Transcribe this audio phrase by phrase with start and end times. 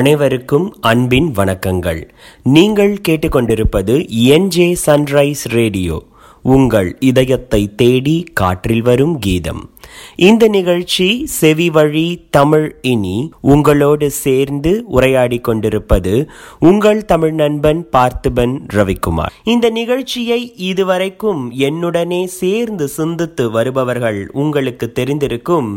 [0.00, 2.08] அனைவருக்கும் அன்பின் வணக்கங்கள்.
[2.42, 6.02] நீங்கள் கேட்டுக்கொண்டிருப்பது என்ஜே சன்ரைஸ் ரேடியோ.
[6.42, 9.70] உங்கள் இதயத்தை தேடி காற்றில் வரும் கீதம்.
[10.16, 19.34] இந்த நிகழ்ச்சி செவி வழி தமிழ் இனி உங்களோடு சேர்ந்து உரையாடி கொண்டிருப்பது உங்கள் தமிழ் நண்பன் பார்த்திபன் ரவிக்குமார்.
[19.44, 25.70] இந்த நிகழ்ச்சியை இதுவரைக்கும் என்னுடனே சேர்ந்து சிந்தித்து வருபவர்கள் உங்களுக்கு தெரிந்திருக்கும்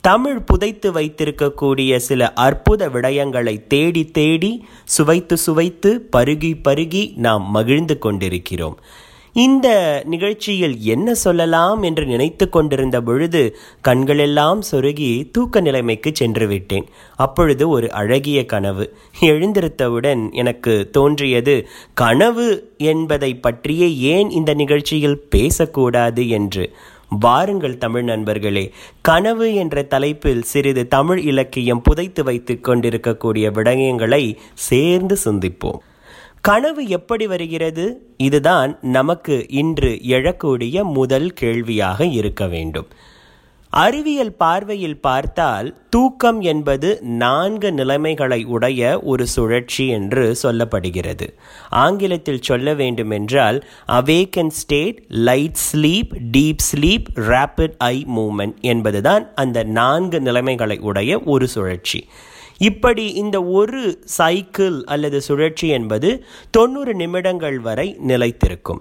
[0.00, 8.76] தமிழ் புதைத்து வைத்திருக்கக்கூடிய சில அற்புத விடயங்களை தேடி தேடி சுவைத்து சுவைத்து பருகி பருகி நாம் மகிழ்ந்து கொண்டிருக்கிறோம்.
[9.36, 9.68] இந்த
[10.04, 13.56] நிகழ்ச்சியில் என்ன சொல்லலாம் என்று நினைத்து கொண்டிருந்த பொழுது
[13.88, 16.86] கண்களெல்லாம் சொருகி தூக்க நிலைமைக்கு சென்று விட்டேன்.
[17.16, 26.28] அப்பொழுது ஒரு அழகிய கனவு எழுந்திருத்தவுடன் எனக்கு தோன்றியது கனவு என்பதை பற்றியே ஏன் இந்த நிகழ்ச்சியில் பேசக்கூடாது?
[26.28, 26.72] என்று.
[27.08, 35.78] வாருங்கள் தமிழ் நண்பர்களே கனவு என்ற தலைப்பில் சிறிது தமிழ் இலக்கியம் புதைத்து வைத்துக் கொண்டிருக்கக்கூடிய விடயங்களை சேர்ந்து சிந்திப்போம்.
[36.46, 38.06] கனவு எப்படி வருகிறது?
[38.16, 42.86] இதுதான் நமக்கு இன்று எழக்கூடிய முதல் கேள்வியாக இருக்க வேண்டும்.
[43.70, 51.26] அறிவியல் பார்வையில் பார்த்தால் தூக்கம் என்பது நான்கு நிலைமைகளை உடைய ஒரு சுழற்சி என்று சொல்லப்படுகிறது.
[51.68, 60.20] ஆங்கிலத்தில் சொல்ல வேண்டுமென்றால் awaken state light sleep deep sleep rapid eye movement என்பதுதான் அந்த நான்கு
[60.20, 62.08] நிலைமைகளை உடைய ஒரு சுழற்சி.
[62.58, 68.80] இப்படி இந்த ஒரு சைக்கிள் அல்லது சுழற்சி என்பது தொண்ணூறு நிமிடங்கள் வரை நிலைத்திருக்கும்.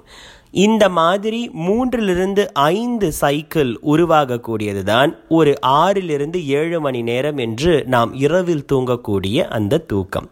[0.52, 9.48] இந்த மாதிரி மூன்றிலிருந்து ஐந்து சைக்கிள் உருவாகக்கூடியதுதான் ஒரு ஆறிலிருந்து ஏழு மணி நேரம் என்று நாம் இரவில் தூங்கக்கூடிய
[9.48, 10.32] அந்த தூக்கம்.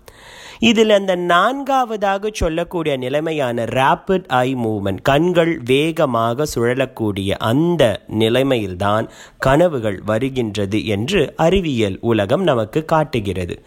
[0.68, 7.84] இதில் அந்த நான்காவதாக சொல்லக்கூடிய நிலைமையான ரேப்பிட் ஐ மூவ்மெண்ட் கண்கள் வேகமாக சுழலக்கூடிய அந்த
[8.20, 13.58] நிலைமையில்தான் கனவுகள் வருகின்றது என்று அறிவியல் உலகம் நமக்கு காட்டுகிறது.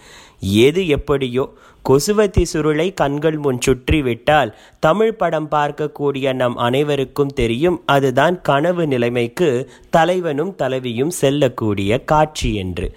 [0.40, 1.44] எது எப்படியோ
[1.88, 9.50] கொசுவத்தி சுருளை கண்கள் முன் சுற்றிவிட்டால் தமிழ் படம் பார்க்கக்கூடிய நம் அனைவருக்கும் தெரியும் அதுதான் கனவு நிலைமைக்கு
[9.90, 12.88] தலைவனும் தலைவியும் செல்லக்கூடிய காட்சி என்று.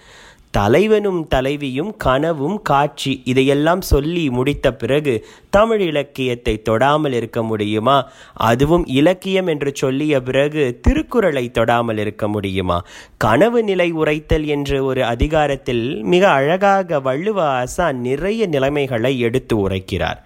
[0.52, 8.10] தலைவனும் தலைவியும் கனவும் காட்சி இதையெல்லாம் சொல்லி முடித்த பிறகு தமிழ் இலக்கியத்தை தொடாமல் இருக்க முடியுமா?
[8.34, 12.84] அதுவும் இலக்கியம் என்று சொல்லிய பிறகு திருக்குறளை தொடாமல் இருக்க முடியுமா?
[13.18, 20.20] கனவு நிலை உரைத்தல் என்ற ஒரு அதிகாரத்தில் மிக அழகாக வள்ளுவ ஆசான் நிறைய நிலைமைகளை எடுத்து உரைக்கிறார்.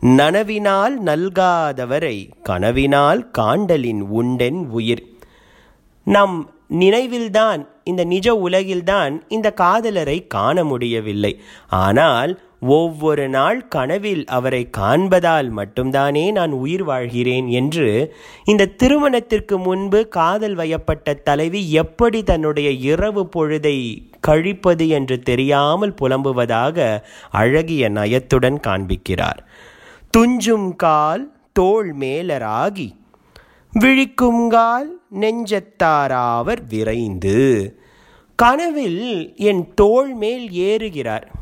[0.00, 5.04] நனவினால் நல்காதவரை கனவினால் காண்டலின் உண்டென் உயிர்.
[6.04, 11.32] நம் நினைவில்தான் இந்த நிஜ உலகில்தான் இந்த காதலரை காண முடியவில்லை.
[11.68, 12.32] ஆனால்
[12.74, 17.88] ஒவ்வொரு நாள் கனவில் அவரை காண்பதால் மட்டும்தானே நான் உயிர் வாழ்கிறேன் என்று
[18.44, 23.76] இந்த திருமணத்திற்கு முன்பு காதல் வயப்பட்ட தலைவி எப்படி தன்னுடைய இரவு பொழுதை
[24.20, 26.78] கழிப்பது என்று தெரியாமல் புலம்புவதாக
[27.30, 29.40] அழகிய நயத்துடன் காண்பிக்கிறார்.
[30.10, 32.88] துஞ்சும் கால் தோள் மேலராகி
[33.72, 34.88] விழிக்குங்கால்
[35.20, 37.78] நெஞ்சத்தாராவர் விரைந்து.
[38.34, 41.32] கனவில் என் தோள் மேல் ஏறுகிறார்.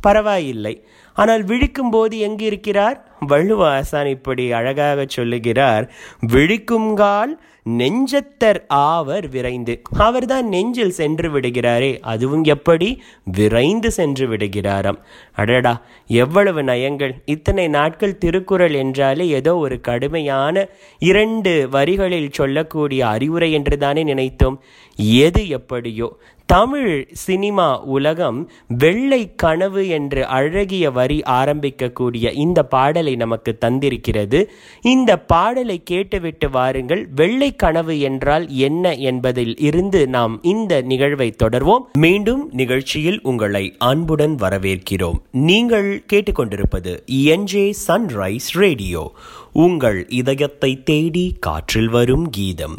[0.00, 0.86] பரவாயில்லை.
[1.14, 3.11] ஆனால் விழிக்கும்போது எங்கு இருக்கிறார்?
[3.28, 5.92] வள்ளுவ ஆசான் இப்படி அழகாக சொல்லுகிறார்
[6.32, 7.32] விழிக்குங்கால்
[7.78, 9.82] நெஞ்சத்தர் ஆவர் விரைந்து.
[9.98, 13.02] அவர்தான் நெஞ்சில் சென்று விடுகிறாரே அதுவும் எப்படி?
[13.24, 14.98] விரைந்து சென்று விடுகிறாராம்.
[15.32, 17.14] அடடா எவ்வளவு நயங்கள்.
[17.24, 20.68] இத்தனை நாட்கள் திருக்குறள் என்றாலே ஏதோ ஒரு கடுமையான
[20.98, 24.58] இரண்டு வரிகளில் சொல்லக்கூடிய அறிவுரை என்று தானே நினைத்தோம்.
[24.96, 26.16] எது எப்படியோ
[26.52, 34.44] தமிழ் சினிமா உலகம் வெள்ளை கனவு என்று அழகிய வரி ஆரம்பிக்கக்கூடிய இந்த பாடலை நமக்கு தந்திருக்கிறது.
[34.82, 37.08] இந்த பாடலை கேட்டுவிட்டு வாருங்கள்.
[37.14, 41.84] வெள்ளை கனவு என்றால் என்ன என்பதில் இருந்து நாம் இந்த நிகழ்வை தொடர்வோம்.
[41.92, 45.20] மீண்டும் நிகழ்ச்சியில் உங்களை அன்புடன் வரவேற்கிறோம்.
[45.30, 49.12] நீங்கள் கேட்டுக்கொண்டிருப்பது என்ஜே சன்ரைஸ் ரேடியோ.
[49.52, 52.78] உங்கள் இதயத்தை தேடி காற்றில் வரும் கீதம்.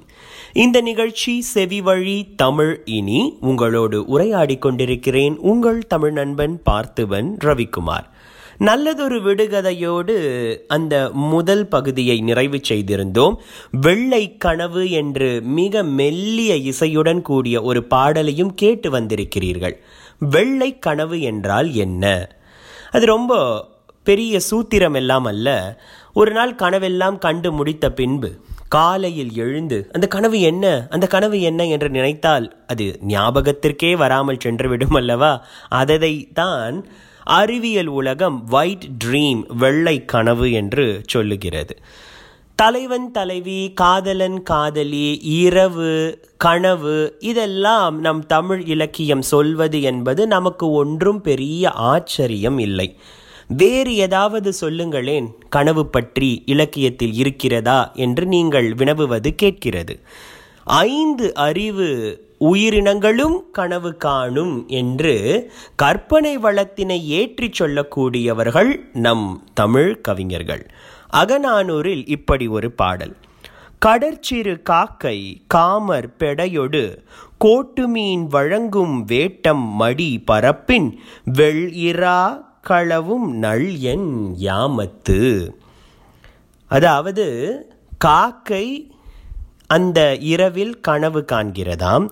[0.53, 8.05] இந்த நிகழ்ச்சி செவி வழி தமிழ் இனி உங்களோடு உரையாடி கொண்டிருக்கிறேன் உங்கள் தமிழ் நண்பன் பார்த்துவன் ரவிக்குமார்.
[8.57, 10.15] நல்லதொரு விடுகதையோடு
[10.67, 13.35] அந்த முதல் பகுதியை நிறைவு செய்திருந்தோம்.
[13.71, 19.75] வெள்ளை கனவு என்று மிக மெல்லிய இசையுடன் கூடிய ஒரு பாடலையும் கேட்டு வந்திருக்கிறீர்கள்.
[20.19, 22.35] வெள்ளை கனவு என்றால் என்ன?
[22.91, 23.65] அது ரொம்ப
[24.03, 25.81] பெரிய சூத்திரம் எல்லாம் அல்ல.
[26.13, 28.31] ஒரு நாள் கனவெல்லாம் கண்டு முடித்த பின்பு
[28.77, 30.65] காலையில் எழுந்து அந்த கனவு என்ன?
[30.89, 31.65] அந்த கனவு என்ன?
[31.65, 35.31] என்று நினைத்தால் அது ஞாபகத்திற்கே வராமல் சென்றுவிடும் அல்லவா?
[35.69, 36.77] அதை தான்
[37.23, 41.75] அறிவியல் உலகம் ஒயிட் ட்ரீம் வெள்ளை கனவு என்று சொல்லுகிறது.
[42.55, 45.91] தலைவன் தலைவி காதலன் காதலி இரவு
[46.37, 52.89] கனவு இதெல்லாம் நம் தமிழ் இலக்கியம் சொல்வது என்பது நமக்கு ஒன்றும் பெரிய ஆச்சரியம் இல்லை.
[53.47, 59.99] வேறு ஏதாவது சொல்லுங்களேன் கனவு பற்றி இலக்கியத்தில் இருக்கிறதா என்று நீங்கள் வினவுவது கேட்கிறது.
[60.63, 70.69] ஐந்து அறிவு உயிரினங்களும் கனவு காணும் என்று கற்பனை வளத்தினை ஏற்றிச் சொல்லக்கூடியவர்கள் நம் தமிழ் கவிஞர்கள்.
[71.13, 73.15] அகநானூரில் இப்படி ஒரு பாடல்.
[73.85, 76.97] கடற்சிறு காக்கை காமர் பெடையொடு
[77.45, 81.71] கோட்டுமீன் வழங்கும் வேட்டம் மடி பரப்பின் வெள்
[82.69, 85.49] காக்களவும் களவும் நள் என் யாமத்து.
[86.67, 87.25] அதாவது
[87.97, 88.95] காக்கை
[89.67, 92.09] அந்த இரவில் கனவு காண்கிறதாம்.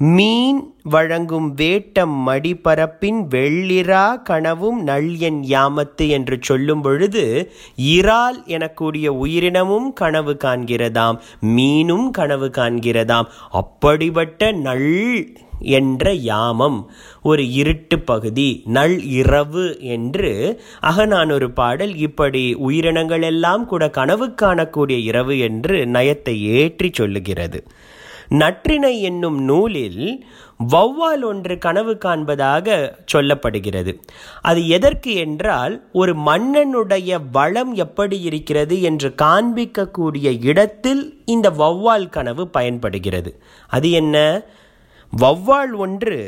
[0.00, 10.36] மீன் வழங்கும் வேட்டம் மடிபரப்பின் வெள்ளிரா கனவும் நள்யன் யாமத்து என்று சொல்லும் பொழுது இறால் எனக்கூடிய உயிரினமும் கனவு
[10.44, 13.24] காண்கிறதாம் மீனும் கனவு காண்கிறதாம்.
[13.50, 16.90] அப்படிப்பட்ட நள் என்ற யாமம்
[17.22, 25.38] ஒரு இருட்டு பகுதி நள் இரவு என்று அகநானொரு பாடல் இப்படி உயிரினங்கள் எல்லாம் கூட கனவு காணக்கூடிய இரவு
[25.38, 27.64] என்று நயத்தை ஏற்றி சொல்லுகிறது.
[28.28, 30.24] நற்றினை என்னும் நூலில்
[30.68, 34.00] வௌவால் ஒன்று கனவு காண்பதாக சொல்லப்படுகிறது.
[34.42, 43.42] அது எதற்கு என்றால் ஒரு மன்னனுடைய வளம் எப்படி இருக்கிறது என்று காண்பிக்கக்கூடிய இடத்தில் இந்த வௌவால் கனவு பயன்படுகிறது.
[43.68, 44.42] அது என்ன?
[45.20, 46.18] வௌவால் ஒன்று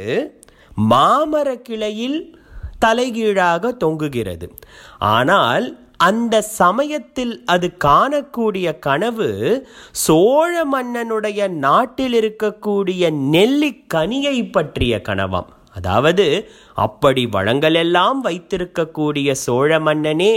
[0.91, 2.39] மாமர கிளையில்
[2.79, 4.49] தலைகீழாக தொங்குகிறது.
[4.99, 9.29] ஆனால் அந்த சமயத்தில் அது காணக்கூடிய கனவு
[9.91, 15.51] சோழ மன்னனுடைய நாட்டில் இருக்கக்கூடிய நெல்லிக்கனியை பற்றிய கனவாம்.
[15.75, 20.35] அதாவது அப்படி வளங்களெல்லாம் வைத்திருக்கக்கூடிய சோழ மன்னனே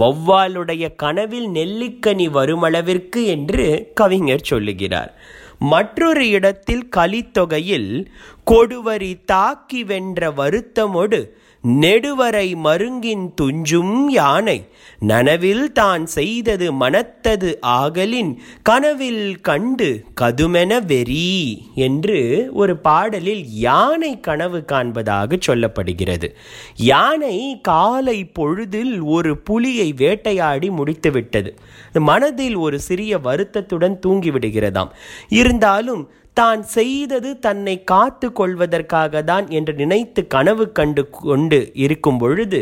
[0.00, 5.12] வௌவாலுடைய கனவில் நெல்லிக்கனி வருமளவிற்கு என்று கவிஞர் சொல்லுகிறார்.
[5.58, 8.06] மற்றொரு இடத்தில் கலித்தொகையில்
[8.50, 11.20] கொடுவரி தாக்கி வென்ற வருத்தமொடு
[11.66, 14.68] நெடுவரை மருங்கின் துஞ்சும் யானை.
[14.98, 25.40] நனவில் தான் செய்தது மனத்தது ஆகலின் கனவில் கண்டு கதுமென வெறி என்று ஒரு பாடலில் யானை கனவு காண்பதாக
[25.46, 26.34] சொல்லப்படுகிறது.
[26.76, 31.58] யானை காலை பொழுதில் ஒரு புலியை வேட்டையாடி முடித்துவிட்டது.
[31.92, 34.88] மனதில் ஒரு சிறிய வருத்தத்துடன் தூங்கிவிடுகிறதாம்.
[35.28, 42.60] இருந்தாலும் தான் செய்தது தன்னை காத்து கொள்வதற்காக தான் என்று நினைத்து கனவு கண்டு கொண்டு இருக்கும் பொழுது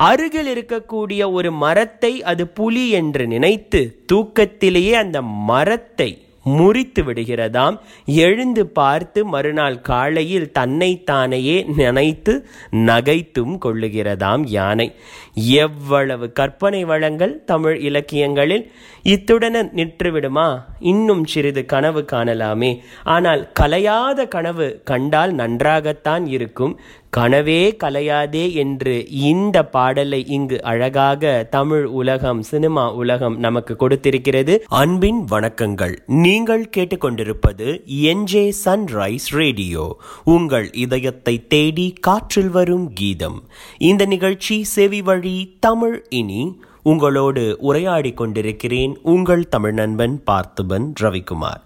[0.00, 3.80] அருகில் இருக்கக்கூடிய ஒரு மரத்தை அது புலி என்று நினைத்து
[4.12, 6.10] தூக்கத்திலேயே அந்த மரத்தை
[6.42, 7.78] முறித்து விடுகிறதாம்.
[8.06, 14.94] எழுந்து பார்த்து மறுநாள் காலையில் தன்னைத்தானையே நினைத்து நகைத்தும் கொள்ளுகிறதாம் யானை.
[15.34, 18.72] எவ்வளவு கற்பனை வளங்கள் தமிழ் இலக்கியங்களில்.
[19.02, 20.62] இத்துடன் நின்றுவிடுமா?
[20.78, 22.80] இன்னும் சிறிது கனவு காணலாமே.
[23.04, 26.80] ஆனால் கலையாத கனவு கண்டால் நன்றாகத்தான் இருக்கும்.
[27.16, 34.58] கனவே கலையாதே என்று இந்த பாடலை இங்கு அழகாக தமிழ் உலகம் சினிமா உலகம் நமக்கு கொடுத்திருக்கிறது.
[34.68, 35.96] அன்பின் வணக்கங்கள்.
[36.06, 37.66] நீங்கள் கேட்டுக்கொண்டிருப்பது
[38.02, 39.96] என்ஜே சன்ரைஸ் ரேடியோ.
[40.24, 43.42] உங்கள் இதயத்தை தேடி காற்றில் வரும் கீதம்.
[43.78, 51.60] இந்த நிகழ்ச்சி செவி வழி தமிழ் இனி உங்களோடு உரையாடி கொண்டிருக்கிறேன் உங்கள் தமிழ் நண்பன் பார்த்துபன் ரவிக்குமார்.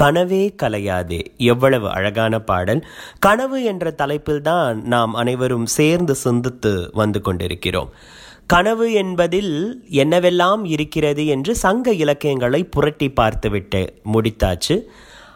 [0.00, 1.22] கனவே கலையாதே.
[1.36, 2.86] எவ்வளவு அழகான பாடல்.
[3.18, 7.90] கனவு என்ற தலைப்பில்தான் நாம் அனைவரும் சேர்ந்து சிந்தித்து வந்து கொண்டிருக்கிறோம்.
[8.46, 14.82] கனவு என்பதில் என்னவெல்லாம் இருக்கிறது என்று சங்க இலக்கியங்களை புரட்டி பார்த்துவிட்டு முடித்தாச்சு.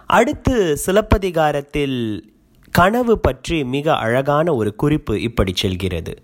[0.07, 2.31] அடுத்து சிலப்பதிகாரத்தில்
[2.71, 6.23] கனவு பற்றி மிக அழகான ஒரு குறிப்பு இப்படி செல்கிறது.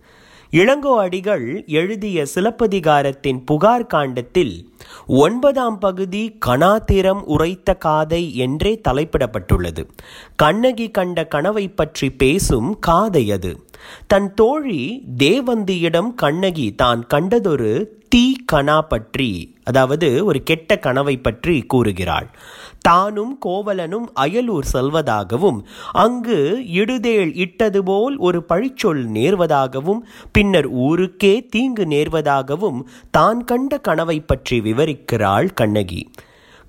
[0.50, 4.72] இளங்கோ அடிகள் எழுதிய சிலப்பதிகாரத்தின் புகார் காண்டத்தில்
[5.06, 9.88] ஒன்பதாம் பகுதி கணாத்திரம் உரைத்த காதை என்றே தலைப்பிடப்பட்டுள்ளது.
[10.36, 13.66] கண்ணகி கண்ட கனவை பற்றி பேசும் காதை அது.
[14.06, 22.30] தன் தோழி தேவந்தியிடம் கண்ணகி தான் கண்டதொரு தீ கணா பற்றி அதாவது ஒரு கெட்ட கனவை பற்றி கூறுகிறாள்.
[22.80, 25.58] தானும் கோவலனும் அயலூர் செல்வதாகவும்
[25.92, 26.38] அங்கு
[26.72, 30.00] இடுதேள் இட்டது போல் ஒரு பழிச்சொல் நேர்வதாகவும்
[30.32, 32.80] பின்னர் ஊருக்கே தீங்கு நேர்வதாகவும்
[33.10, 36.02] தான் கண்ட கனவை பற்றி விவரிக்கிறாள் கண்ணகி.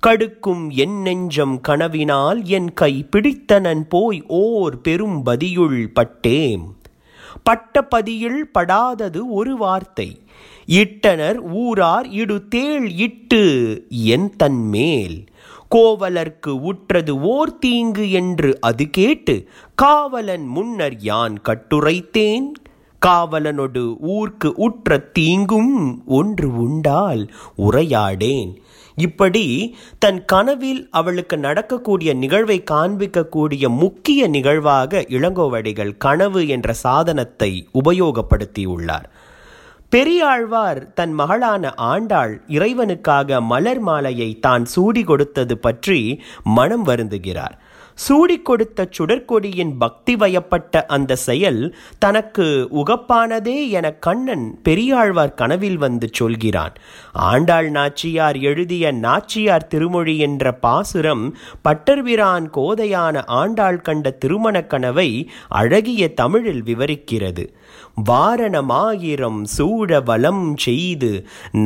[0.02, 6.66] கடுக்கும் என் நெஞ்சம் கனவினால் என் கை பிடித்தனன் போய் ஓர் பெரும் பதியுள் பட்டேம்.
[7.42, 10.08] பட்ட பதியில் படாதது ஒரு வார்த்தை
[10.68, 13.42] இட்டனர் ஊரார் இடு தேள் இட்டு
[13.88, 15.16] என் தன் மேல்
[15.74, 22.46] கோவலர்க்கு உற்றது ஓர் தீங்கு என்று அது கேட்டு காவலன் முன்னர் யான் கட்டுரைத்தேன்?
[23.06, 28.56] காவலனொடு ஊர்க்கு உற்ற தீங்கும் ஒன்று உண்டால் உரையாடேன்.
[28.96, 39.08] இப்படி தன் கனவில் அவளுக்கு நடக்கக்கூடிய நிகழ்வை காண்பிக்கக்கூடிய முக்கிய நிகழ்வாக இளங்கோவடிகள் கனவு என்ற சாதனத்தை உபயோகப்படுத்தியுள்ளார்.
[39.92, 45.98] பெரியாழ்வார் தன் மகளான ஆண்டாள் இறைவனுக்காக மலர் மாலையை தான் சூடி கொடுத்தது பற்றி
[46.58, 47.56] மனம் வருந்துகிறார்.
[48.04, 51.60] சூடி கொடுத்த சுடற்கொடியின் பக்தி வயப்பட்ட அந்த செயல்
[51.98, 56.74] தனக்கு உகப்பானதே என கண்ணன் பெரியாழ்வார் கனவில் வந்து சொல்கிறான்.
[57.12, 61.24] ஆண்டாள் நாச்சியார் எழுதிய நாச்சியார் திருமொழி என்ற பாசுரம்
[61.64, 65.10] பட்டர்பிரான் கோதையான ஆண்டாள் கண்ட திருமணக் கனவை
[65.60, 67.46] அழகிய தமிழில் விவரிக்கிறது.
[68.08, 71.10] வாரணமாயிரம் சூழ வலம் செய்து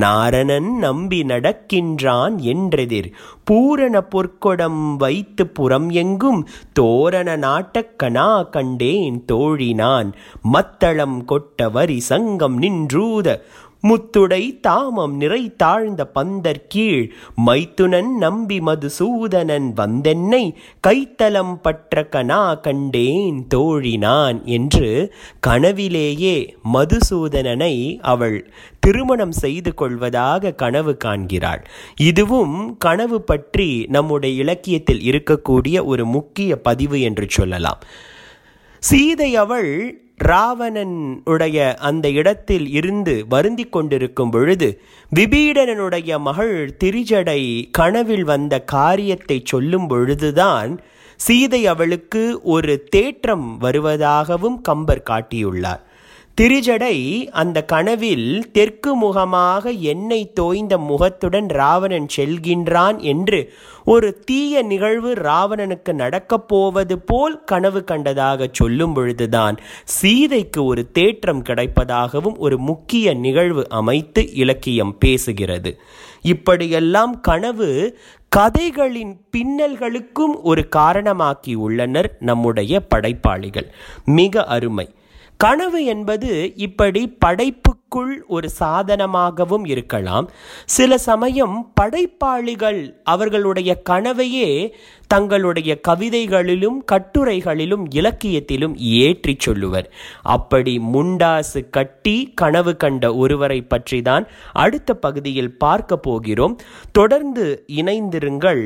[0.03, 3.09] நாரணன் நம்பி நடக்கின்றான் என்றெதிர்
[3.45, 5.89] பூரண பொற்கொடம் வைத்து புறம்
[6.25, 10.13] எங்கும் தோரண நாட்டக்கணாக கண்டேன் தோழினான்.
[10.43, 13.29] மத்தளம் கொட்ட வரி சங்கம் நின்றூத.
[13.89, 17.13] முத்துடை தாமம் நிறை தாழ்ந்த பந்தர் கீழ்
[17.47, 20.45] மைத்துனன் நம்பி மதுசூதனன் வந்தென்னை
[20.87, 25.13] கைத்தலம் பற்ற கனா கண்டேன் தோழினான் என்று
[25.47, 26.37] கனவிலேயே
[26.73, 28.39] மதுசூதனனை அவள்
[28.81, 31.63] திருமணம் செய்து கொள்வதாக கனவு காண்கிறாள்.
[31.97, 37.83] இதுவும் கனவு பற்றி நம்முடைய இலக்கியத்தில் இருக்கக்கூடிய ஒரு முக்கிய பதிவு என்று சொல்லலாம்.
[38.83, 39.71] சீதை அவள்
[40.19, 44.69] ராவணன் உடைய அந்த இடத்தில் இருந்து வருந்தி கொண்டிருக்கும் பொழுது
[45.13, 47.41] விபீடனனுடைய மகள் திரிஜடை
[47.71, 50.81] கனவில் வந்த காரியத்தை சொல்லும் பொழுதுதான்
[51.17, 55.83] சீதை அவளுக்கு ஒரு தேற்றம் வருவதாகவும் கம்பர் காட்டியுள்ளார்.
[56.41, 63.53] திருஜடை அந்த கனவில் தெற்கு முகமாக எண்ணெய் தோய்ந்த முகத்துடன் ராவணன் செல்கின்றான் என்று
[63.85, 72.37] ஒரு தீய நிகழ்வு ராவணனுக்கு நடக்கப் போவது போல் கனவு கண்டதாக சொல்லும் பொழுதுதான் சீதைக்கு ஒரு தேற்றம் கிடைப்பதாகவும்
[72.39, 75.73] ஒரு முக்கிய நிகழ்வு அமைத்து இலக்கியம் பேசுகிறது.
[76.23, 77.99] இப்படியெல்லாம் கனவு
[78.29, 83.71] கதைகளின் பின்னல்களுக்கும் ஒரு காரணமாக்கி உள்ளனர் நம்முடைய படைப்பாளிகள்.
[84.05, 84.95] மிக அருமை.
[85.45, 86.31] கனவு என்பது
[86.67, 90.27] இப்படி படைப்புக்குள் ஒரு சாதனமாகவும் இருக்கலாம்.
[90.77, 92.81] சில சமயம் படைப்பாளிகள்
[93.15, 94.51] அவர்களுடைய கனவையே
[95.07, 99.89] தங்களுடைய கவிதைகளிலும் கட்டுரைகளிலும் இலக்கியத்திலும் ஏற்றி சொல்லுவர்.
[100.37, 104.27] அப்படி முண்டாசு கட்டி கனவு கண்ட ஒருவரை பற்றி தான்
[104.65, 106.57] அடுத்த பகுதியில் பார்க்க போகிறோம்.
[106.93, 107.47] தொடர்ந்து
[107.81, 108.63] இணைந்திருங்கள்.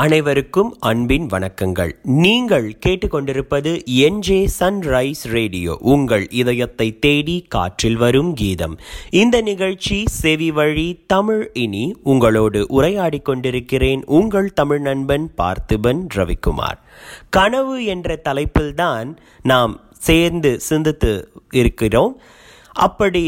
[0.00, 1.90] அனைவருக்கும் அன்பின் வணக்கங்கள்.
[2.04, 5.76] நீங்கள் கேட்டுக்கொண்டிருப்பது என்ஜே சன்ரைஸ் ரேடியோ.
[5.80, 8.78] உங்கள் இதயத்தை தேடி காற்றில் வரும் கீதம்.
[9.10, 16.78] இந்த நிகழ்ச்சி செவி வழி தமிழ் இனி உங்களோடு உரையாடி கொண்டிருக்கிறேன் உங்கள் தமிழ் நண்பன் பார்த்திபன் ரவிக்குமார்.
[17.30, 22.20] கனவு என்ற தலைப்பில்தான் நாம் சேர்ந்து சிந்தித்து இருக்கிறோம்.
[22.72, 23.24] அப்படி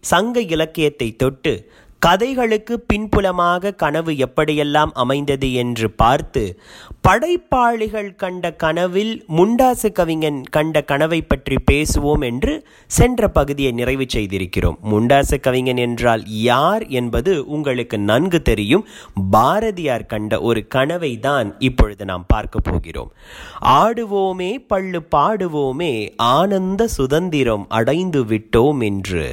[0.00, 1.70] சங்க இலக்கியத்தை தொட்டு
[2.02, 6.42] கதைகளுக்கு பின்புலமாக கனவு எப்படியெல்லாம் அமைந்தது என்று பார்த்து
[7.06, 12.52] படைப்பாளிகள் கண்ட கனவில் முண்டாசு கவிஞன் கண்ட கனவை பற்றி பேசுவோம் என்று
[12.86, 14.78] சென்ற பகுதியை நிறைவு செய்திருக்கிறோம்.
[14.90, 18.84] முண்டாசு கவிஞன் என்றால் யார் என்பது உங்களுக்கு நன்கு தெரியும்.
[19.30, 23.12] பாரதியார் கண்ட ஒரு கனவை தான் இப்பொழுது நாம் பார்க்க போகிறோம்.
[23.78, 29.24] ஆடுவோமே பள்ளு பாடுவோமே ஆனந்த சுதந்திரம் அடைந்து விட்டோம் என்று.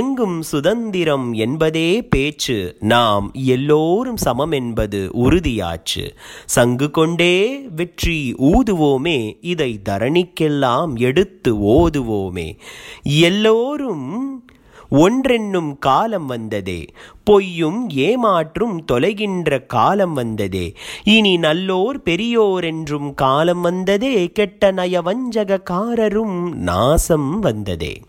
[0.00, 6.10] எங்கும் சுதந்திரம் என்பதே பேச்சு நாம் எல்லோரும் சமம் என்பது உறுதியாச்சு.
[6.44, 12.56] சங்கு கொண்டே வெற்றி ஊதுவோமே இதை தரணிக்கெல்லாம் எடுத்து ஓதுவோமே.
[13.02, 14.44] எல்லோரும்
[14.92, 16.84] ஒன்றென்னும் காலம் வந்ததே.
[17.24, 20.74] பொய்யும் ஏமாற்றும் தொலைகின்ற காலம் வந்ததே.
[21.04, 24.32] இனி நல்லோர் பெரியோர் என்றும் காலம் வந்ததே.
[24.32, 28.00] கெட்ட நயவஞ்சகக்காரரும் நாசம் வந்ததே.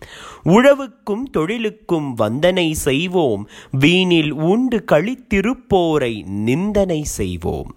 [0.45, 3.49] உழவுக்கும் தொழிலுக்கும் வந்தனை செய்வோம்.
[3.79, 7.75] வீணில் உண்டு கழித்திருப்போரை நிந்தனை செய்வோம்.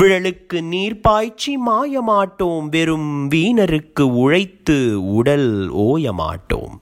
[0.00, 2.68] விழலுக்கு நீர் பாய்ச்சி மாயமாட்டோம்.
[2.68, 6.74] வெறும் வீணருக்கு உழைத்து உடல் ஓயமாட்டோம்.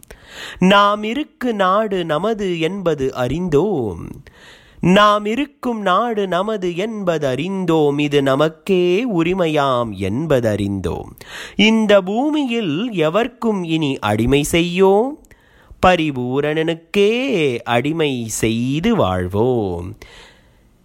[0.58, 4.08] நாம் இருக்கு நாடு நமது என்பது அறிந்தோம்.
[4.80, 7.98] நாம் இருக்கும் நாடு நமது என்பது அறிந்தோம்.
[7.98, 11.16] இது நமக்கே உரிமையாம் என்பது அறிந்தோம்.
[11.56, 15.18] இந்த பூமியில் எவர்க்கும் இனி அடிமை செய்யோம்?
[15.86, 19.98] பரிபூரணனுக்கே அடிமை செய்து வாழ்வோம்.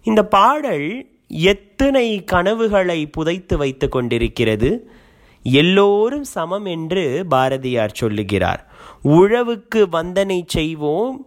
[0.02, 4.90] இந்த பாடல் எத்தனை கனவுகளை புதைத்து வைத்து கொண்டிருக்கிறது?
[5.42, 8.67] எல்லோரும் சமம் என்று பாரதியார் சொல்லுகிறார்.
[9.02, 11.26] உழவுக்கு வந்தனை செய்வோம்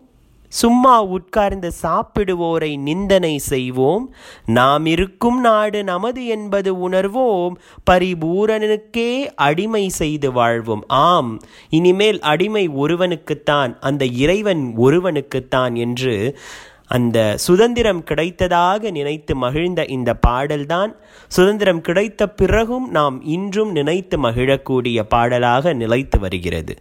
[0.51, 4.13] சும்மா உட்கார்ந்து சாப்பிடுவோரை நிந்தனை செய்வோம்.
[4.45, 7.53] நாம் இருக்கும் நாடு நமது என்பது உணர்வோம்
[7.91, 10.83] பரிபூரணனுக்கே அடிமை செய்து வாழ்வோம்.
[10.87, 11.31] ஆம்
[11.69, 16.37] இனிமேல் அடிமை ஒருவனுக்குத்தான் அந்த இறைவன் ஒருவனுக்குத்தான் என்று
[16.87, 20.95] அந்த சுதந்திரம் கிடைத்ததாக நினைத்து மகிழ்ந்த இந்த பாடல்தான்
[21.27, 26.75] சுதந்திரம் கிடைத்த பிறகும் நாம் இன்றும் நினைத்து மகிழக்கூடிய பாடலாக நிலைத்து வருகிறது.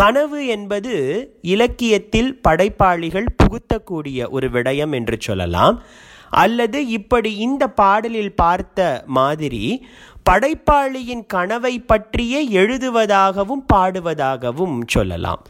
[0.00, 0.94] கனவு என்பது
[1.42, 5.82] இலக்கியத்தில் படைப்பாளிகள் புகுத்தக்கூடிய ஒரு விடயம் என்று சொல்லலாம்.
[6.30, 9.86] அல்லது இப்படி இந்த பாடலில் பார்த்த மாதிரி
[10.30, 15.42] படைப்பாளியின் கனவை பற்றியே எழுதுவதாகவும் பாடுவதாகவும் சொல்லலாம்.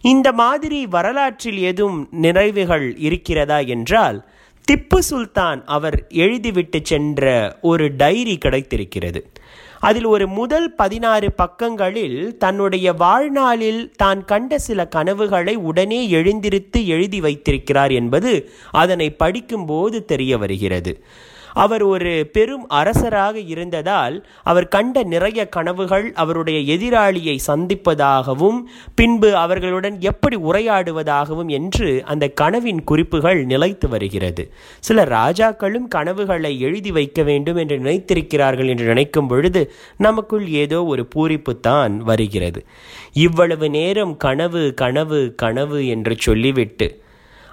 [0.00, 4.18] இந்த மாதிரி வரலாற்றில் எதுவும் நிறைவுகள் இருக்கிறதா என்றால்
[4.68, 7.24] திப்பு சுல்தான் அவர் எழுதிவிட்டு சென்ற
[7.62, 9.20] ஒரு டைரி கிடைத்திருக்கிறது.
[9.80, 17.92] அதில் ஒரு முதல் பதினாறு பக்கங்களில் தன்னுடைய வாழ்நாளில் தான் கண்ட சில கனவுகளை உடனே எழுந்திருத்து எழுதி வைத்திருக்கிறார்
[17.92, 21.00] என்பது அதனை படிக்கும்போது தெரிய வருகிறது.
[21.56, 28.58] அவர் ஒரு பெரும் அரசராக இருந்ததால் அவர் கண்ட நிறைய கனவுகள் அவருடைய எதிராளியை சந்திப்பதாகவும்
[28.94, 34.44] பின்பு அவர்களுடன் எப்படி உரையாடுவதாகவும் என்று அந்த கனவின் குறிப்புகள் நிலைத்து வருகிறது.
[34.80, 41.96] சில ராஜாக்களும் கனவுகளை எழுதி வைக்க வேண்டும் என்று நினைத்திருக்கிறார்கள் என்று நினைக்கும் பொழுது நமக்குள் ஏதோ ஒரு பூரிப்புத்தான்
[41.96, 42.62] வருகிறது.
[43.12, 46.88] இவ்வளவு நேரம் கனவு கனவு கனவு என்று சொல்லிவிட்டு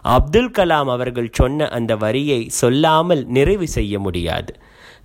[0.03, 4.53] அப்துல் கலாம் அவர்கள் சொன்ன அந்த வரியை சொல்லாமல் நிறைவு செய்ய முடியாது.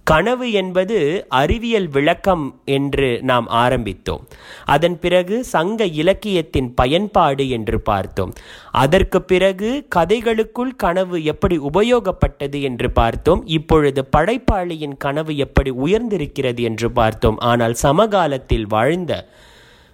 [0.04, 4.22] கனவு என்பது அறிவியல் விளக்கம் என்று நாம் ஆரம்பித்தோம்.
[4.64, 8.32] அதன் பிறகு சங்க இலக்கியத்தின் பயன்பாடு என்று பார்த்தோம்.
[8.70, 13.46] அதற்கு பிறகு கதைகளுக்குள் கனவு எப்படி உபயோகப்பட்டது என்று பார்த்தோம்.
[13.46, 17.38] இப்பொழுது படைப்பாளியின் கனவு எப்படி உயர்ந்திருக்கிறது என்று பார்த்தோம்.
[17.38, 19.28] ஆனால் சமகாலத்தில் வாழ்ந்த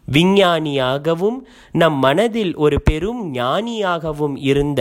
[0.09, 1.39] விஞ்ஞானியாகவும்
[1.73, 4.81] நம் மனதில் ஒரு பெரும் ஞானியாகவும் இருந்த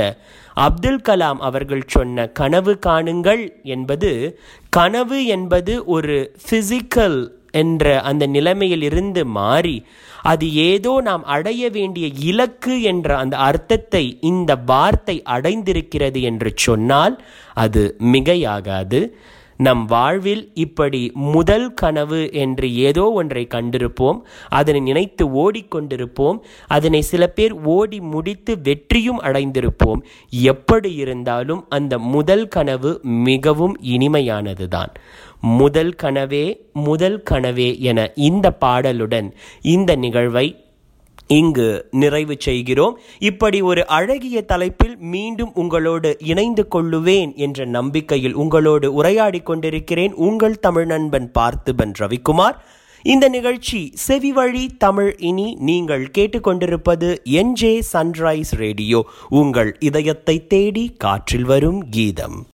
[0.54, 4.40] அப்துல் கலாம் அவர்கள் சொன்ன கனவு காணுங்கள் என்பது
[4.70, 9.86] கனவு என்பது ஒரு ஃபிசிக்கல் என்ற அந்த நிலைமையில் இருந்து மாறி
[10.22, 17.96] அது ஏதோ நாம் அடைய வேண்டிய இலக்கு என்ற அந்த அர்த்தத்தை இந்த வார்த்தை அடைந்திருக்கிறது என்று சொன்னால் அது
[18.00, 19.02] மிகையாகாது.
[19.58, 24.20] நம் வாழ்வில் இப்படி முதல் கனவு என்று ஏதோ ஒன்றை கண்டிருப்போம்.
[24.50, 26.40] அதனை நினைத்து ஓடிக்கொண்டிருப்போம்.
[26.68, 30.02] அதனை சில பேர் ஓடி முடித்து வெற்றியும் அடைந்திருப்போம்.
[30.30, 34.94] எப்படி இருந்தாலும் அந்த முதல் கனவு மிகவும் இனிமையானதுதான்.
[35.42, 40.63] முதல் கனவே முதல் கனவே என இந்த பாடலுடன் இந்த நிகழ்வை
[41.28, 43.00] இங்கு நிறைவு செய்கிறோம்.
[43.20, 50.86] இப்படி ஒரு அழகிய தலைப்பில் மீண்டும் உங்களோடு இணைந்து கொள்ளுவேன் என்ற நம்பிக்கையில் உங்களோடு உரையாடி கொண்டிருக்கிறேன் உங்கள் தமிழ்
[50.86, 52.54] நண்பன் பார்த்திபன் ரவிக்குமார்.
[53.02, 59.06] இந்த நிகழ்ச்சி செவி வழி தமிழ் இனி நீங்கள் கேட்டுக்கொண்டிருப்பது என்ஜே சன்ரைஸ் ரேடியோ.
[59.30, 62.48] உங்கள் இதயத்தை தேடி காற்றில் வரும் கீதம்.